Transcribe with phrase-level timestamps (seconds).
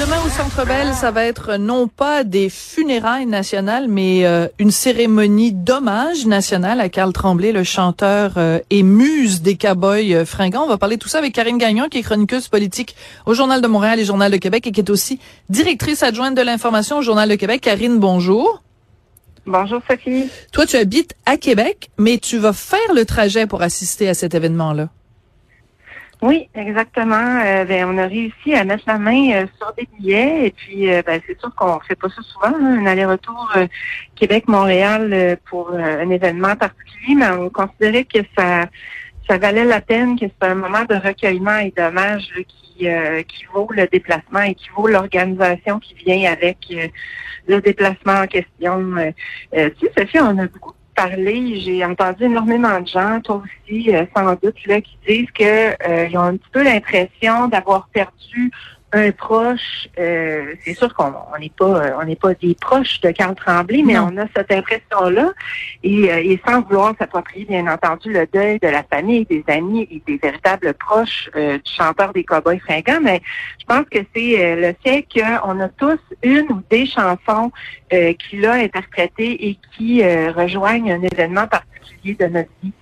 [0.00, 4.70] Demain au Centre Bell, ça va être non pas des funérailles nationales, mais euh, une
[4.70, 10.64] cérémonie d'hommage national à Carl Tremblay, le chanteur euh, et muse des Cowboys euh, fringants.
[10.64, 13.60] On va parler de tout ça avec Karine Gagnon, qui est chroniqueuse politique au Journal
[13.60, 17.02] de Montréal et Journal de Québec, et qui est aussi directrice adjointe de l'information au
[17.02, 17.60] Journal de Québec.
[17.60, 18.62] Karine, bonjour.
[19.44, 20.30] Bonjour Sophie.
[20.50, 24.34] Toi, tu habites à Québec, mais tu vas faire le trajet pour assister à cet
[24.34, 24.88] événement-là.
[26.22, 27.40] Oui, exactement.
[27.44, 30.92] Euh, ben, on a réussi à mettre la main euh, sur des billets et puis
[30.92, 33.50] euh, ben, c'est sûr qu'on fait pas ça souvent, hein, un aller-retour
[34.16, 38.66] Québec-Montréal pour un événement particulier, mais on considérait que ça
[39.28, 42.86] ça valait la peine, que c'est un moment de recueillement et d'hommage qui,
[43.28, 46.58] qui vaut le déplacement et qui vaut l'organisation qui vient avec
[47.46, 48.94] le déplacement en question.
[49.52, 50.74] tu sais, Sophie, on a beaucoup
[51.60, 56.08] j'ai entendu énormément de gens, toi aussi, euh, sans doute, là, qui disent qu'ils euh,
[56.14, 58.50] ont un petit peu l'impression d'avoir perdu
[58.92, 63.34] un proche, euh, c'est sûr qu'on n'est pas on n'est pas des proches de Carl
[63.36, 65.30] Tremblay, mais on a cette impression-là.
[65.84, 69.86] Et, euh, et, sans vouloir s'approprier, bien entendu, le deuil de la famille, des amis
[69.90, 73.22] et des véritables proches euh, du chanteur des Cowboys fringants, mais
[73.60, 77.52] je pense que c'est le fait qu'on a tous une ou des chansons
[77.90, 81.70] qu'il a interprétées et qui rejoignent un événement particulier
[82.04, 82.72] de notre vie.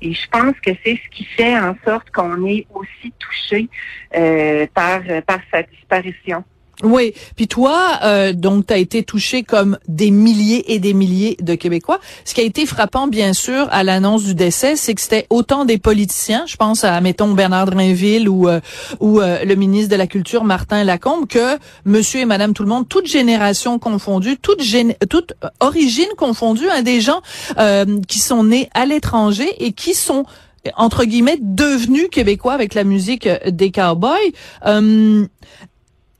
[0.00, 3.68] Et je pense que c'est ce qui fait en sorte qu'on est aussi touché
[4.16, 5.40] euh, par, par
[6.82, 11.36] Oui, puis toi, euh, donc tu as été touché comme des milliers et des milliers
[11.40, 12.00] de Québécois.
[12.24, 15.64] Ce qui a été frappant, bien sûr, à l'annonce du décès, c'est que c'était autant
[15.64, 18.60] des politiciens, je pense à, mettons, Bernard Drinville ou euh,
[18.98, 22.68] ou euh, le ministre de la Culture, Martin Lacombe, que Monsieur et Madame tout le
[22.68, 24.62] monde, toute génération confondue, toute,
[25.08, 27.20] toute origine confondue, hein, des gens
[28.08, 30.24] qui sont nés à l'étranger et qui sont
[30.76, 34.32] entre guillemets devenus québécois avec la musique des cowboys.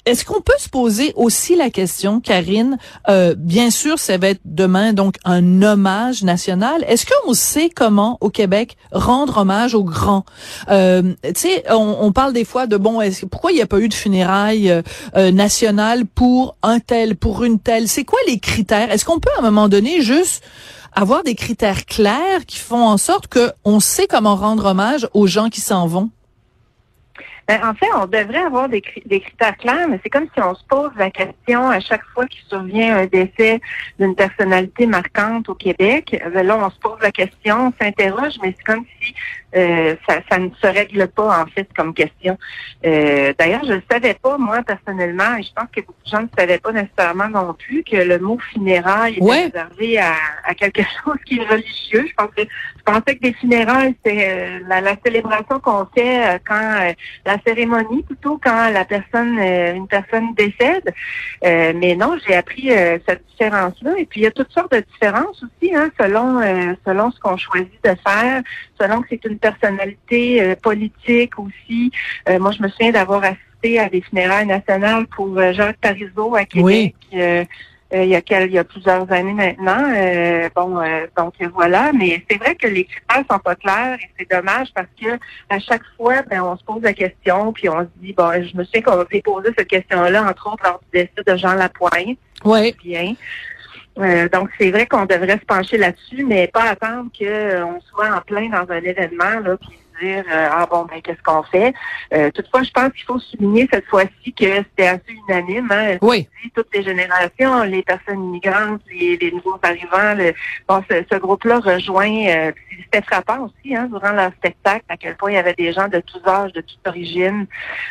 [0.05, 2.77] Est-ce qu'on peut se poser aussi la question, Karine,
[3.09, 6.85] euh, bien sûr, ça va être demain donc un hommage national.
[6.89, 10.25] Est-ce qu'on sait comment au Québec rendre hommage aux grands?
[10.71, 12.99] Euh, Tu sais, on, parle des fois de bon,
[13.31, 14.83] pourquoi il n'y a pas eu de funérailles euh,
[15.17, 17.87] euh, nationales pour un tel, pour une telle?
[17.87, 18.91] C'est quoi les critères?
[18.91, 20.43] Est-ce qu'on peut à un moment donné juste
[20.93, 25.27] avoir des critères clairs qui font en sorte que on sait comment rendre hommage aux
[25.27, 26.11] gens qui s'en vont
[27.49, 30.55] ben, en fait, on devrait avoir des, des critères clairs, mais c'est comme si on
[30.55, 33.61] se pose la question à chaque fois qu'il survient un décès
[33.99, 36.21] d'une personnalité marquante au Québec.
[36.33, 39.15] Ben là, on se pose la question, on s'interroge, mais c'est comme si
[39.55, 42.39] euh, ça, ça, ne se règle pas en fait comme question.
[42.87, 46.23] Euh, D'ailleurs, je ne savais pas, moi, personnellement, et je pense que beaucoup de gens
[46.23, 50.15] ne savaient pas nécessairement non plus que le mot funérailles était réservé à,
[50.45, 52.07] à, quelque chose qui est religieux.
[52.09, 52.49] Je pensais,
[52.79, 56.95] je pensais que des funérailles, c'est euh, la, la, célébration qu'on fait euh, quand
[57.27, 60.93] la cérémonie, plutôt quand la personne, une personne décède.
[61.43, 62.69] mais non, j'ai appris
[63.07, 63.93] cette différence-là.
[63.99, 66.41] Et puis il y a toutes sortes de différences aussi, hein, selon
[66.87, 68.43] selon ce qu'on choisit de faire,
[68.81, 71.91] selon que c'est une personnalité euh, politique aussi.
[72.29, 76.35] Euh, moi, je me souviens d'avoir assisté à des funérailles nationales pour euh, Jacques Parizeau
[76.35, 76.95] à Québec.
[77.93, 80.49] Il y, a il y a plusieurs années maintenant.
[80.55, 80.81] bon,
[81.17, 84.89] donc voilà, mais c'est vrai que les critères sont pas clairs et c'est dommage parce
[85.01, 85.19] que
[85.51, 88.57] à chaque fois, ben, on se pose la question, puis on se dit, bon, je
[88.57, 92.19] me souviens qu'on s'est posé cette question-là, entre autres lors du décès de Jean Lapointe.
[92.45, 92.75] Oui.
[92.83, 93.15] Bien.
[93.99, 98.15] Euh, donc, c'est vrai qu'on devrait se pencher là-dessus, mais pas attendre qu'on euh, soit
[98.15, 101.75] en plein dans un événement, là, puis dire euh, ah bon ben qu'est-ce qu'on fait?
[102.13, 105.69] Euh, toutefois, je pense qu'il faut souligner cette fois-ci que c'était assez unanime.
[105.71, 106.29] Hein, oui.
[106.55, 110.35] Toutes les générations, les personnes immigrantes, les, les nouveaux arrivants, le,
[110.69, 112.27] bon, ce, groupe-là rejoint.
[112.29, 112.53] Euh,
[112.85, 115.89] c'était frappant aussi hein, durant leur spectacle à quel point il y avait des gens
[115.89, 117.47] de tous âges, de toute origine.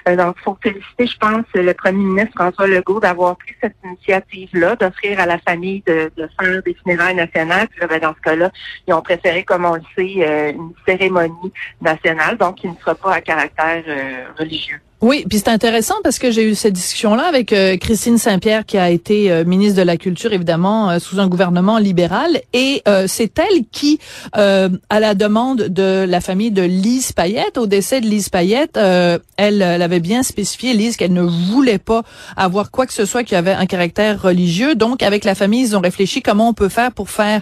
[0.07, 3.75] Euh, donc, il faut féliciter, je pense, le premier ministre François Legault d'avoir pris cette
[3.83, 7.67] initiative-là, d'offrir à la famille de, de faire des funérailles nationales.
[7.69, 8.51] Puis là, ben, dans ce cas-là,
[8.87, 12.00] ils ont préféré, comme on le sait, une cérémonie nationale
[12.39, 14.79] donc il ne sera pas à caractère euh, religieux.
[15.01, 18.77] Oui, puis c'est intéressant parce que j'ai eu cette discussion-là avec euh, Christine Saint-Pierre qui
[18.77, 23.65] a été euh, ministre de la Culture évidemment sous un gouvernement libéral et c'est elle
[23.71, 23.99] qui,
[24.33, 29.21] à la demande de la famille de Lise Payette, au décès de Lise Payette, elle,
[29.37, 32.03] elle, avait bien spécifié Lise qu'elle ne voulait pas
[32.37, 34.75] avoir quoi que ce soit qui avait un caractère religieux.
[34.75, 37.41] Donc avec la famille, ils ont réfléchi comment on peut faire pour faire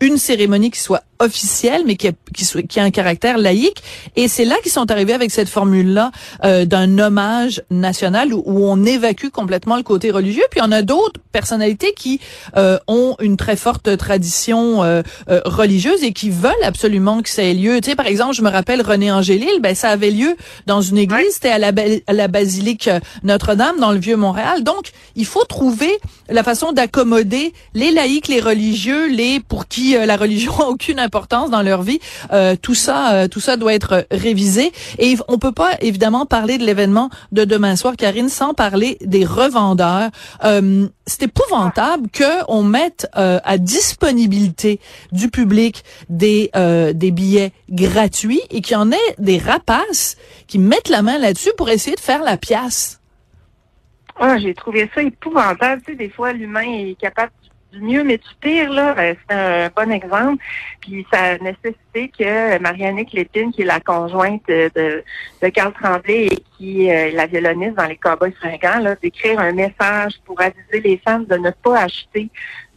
[0.00, 3.82] une cérémonie qui soit officielle, mais qui a, qui, soit, qui a un caractère laïque.
[4.16, 6.12] Et c'est là qu'ils sont arrivés avec cette formule-là
[6.44, 10.44] euh, d'un hommage national où, où, on évacue complètement le côté religieux.
[10.50, 12.20] Puis on a d'autres personnalités qui
[12.56, 17.42] euh, ont une très forte tradition euh, euh, religieuse et qui veulent absolument que ça
[17.42, 17.80] ait lieu.
[17.80, 20.36] Tu sais, par exemple, je me rappelle René Angélil, ben ça avait lieu
[20.66, 21.72] dans une église, c'était à la,
[22.06, 22.88] à la basilique
[23.24, 24.62] Notre-Dame dans le vieux Montréal.
[24.62, 25.98] Donc, il faut trouver
[26.28, 31.50] la façon d'accommoder les laïcs, les religieux, les pour qui la religion a aucune importance
[31.50, 32.00] dans leur vie.
[32.32, 34.72] Euh, tout ça, euh, tout ça doit être révisé.
[34.98, 39.24] Et on peut pas évidemment parler de l'événement de demain soir, Karine, sans parler des
[39.24, 40.10] revendeurs.
[40.44, 44.80] Euh, c'est épouvantable que on mette euh, à disponibilité
[45.12, 50.58] du public des euh, des billets gratuits et qu'il y en ait des rapaces qui
[50.58, 53.00] mettent la main là-dessus pour essayer de faire la pièce.
[54.20, 55.80] Ah, j'ai trouvé ça épouvantable.
[55.82, 57.32] Tu sais, des fois, l'humain est capable
[57.80, 60.42] mieux mais du pire, là, ben, c'est un bon exemple.
[60.80, 64.70] Puis ça a nécessité que Marianne Lépine, qui est la conjointe de,
[65.42, 69.52] de Carl Tremblay et qui est la violoniste dans les Cowboys fringants, là, d'écrire un
[69.52, 72.30] message pour aviser les femmes de ne pas acheter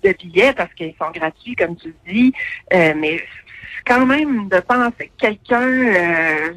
[0.03, 2.33] de billets parce qu'ils sont gratuits, comme tu dis.
[2.73, 3.21] Euh, mais
[3.85, 6.53] quand même de penser que quelqu'un euh,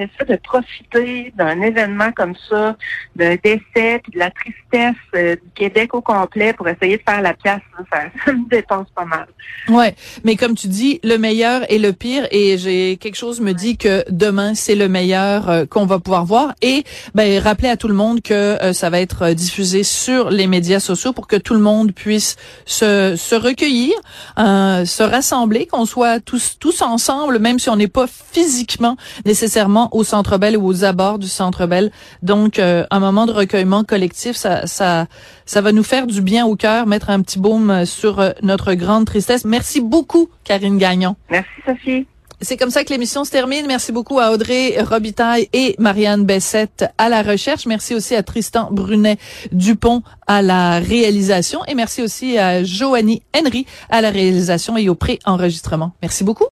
[0.00, 2.76] essaie de profiter d'un événement comme ça,
[3.16, 7.34] d'un décès, de la tristesse euh, du Québec au complet pour essayer de faire la
[7.34, 7.60] pièce,
[7.92, 9.26] ça, ça me dépense pas mal.
[9.68, 9.94] Ouais,
[10.24, 13.76] mais comme tu dis, le meilleur et le pire, et j'ai quelque chose me dit
[13.76, 16.54] que demain c'est le meilleur euh, qu'on va pouvoir voir.
[16.62, 20.46] Et ben rappeler à tout le monde que euh, ça va être diffusé sur les
[20.46, 23.94] médias sociaux pour que tout le monde puisse se, se recueillir,
[24.36, 30.04] se rassembler, qu'on soit tous tous ensemble, même si on n'est pas physiquement nécessairement au
[30.04, 31.90] Centre Bell ou aux abords du Centre Bell.
[32.22, 35.06] Donc, euh, un moment de recueillement collectif, ça, ça,
[35.46, 38.74] ça va nous faire du bien au cœur, mettre un petit baume sur euh, notre
[38.74, 39.44] grande tristesse.
[39.44, 41.16] Merci beaucoup, Karine Gagnon.
[41.30, 42.06] Merci, Sophie.
[42.42, 43.66] C'est comme ça que l'émission se termine.
[43.66, 47.66] Merci beaucoup à Audrey Robitaille et Marianne Bessette à la recherche.
[47.66, 49.18] Merci aussi à Tristan Brunet
[49.52, 54.94] Dupont à la réalisation et merci aussi à Joanie Henry à la réalisation et au
[54.94, 55.92] pré-enregistrement.
[56.00, 56.46] Merci beaucoup.